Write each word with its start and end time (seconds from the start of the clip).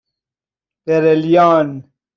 بِرلیان 0.85 1.89